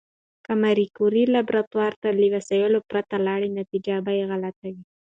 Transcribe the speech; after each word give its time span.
که 0.45 0.53
ماري 0.61 0.85
کوري 0.97 1.23
لابراتوار 1.33 1.93
ته 2.01 2.09
له 2.19 2.25
وسایلو 2.35 2.79
پرته 2.89 3.15
لاړه، 3.27 3.47
نتیجه 3.59 3.95
به 4.05 4.11
غلطه 4.31 4.65
وي. 4.73 4.83